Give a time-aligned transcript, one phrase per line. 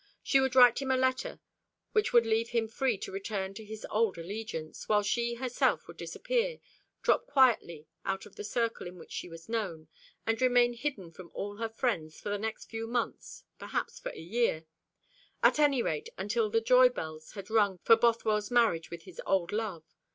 [0.23, 1.39] She would write him a letter
[1.91, 5.97] which would leave him free to return to his old allegiance, while she herself would
[5.97, 6.57] disappear,
[7.03, 9.89] drop quietly out of the circle in which she was known,
[10.25, 14.19] and remain hidden from all her friends for the next few months, perhaps for a
[14.19, 14.65] year:
[15.43, 19.51] at any rate until the joy bells had rung for Bothwell's marriage with his old
[19.51, 19.83] love.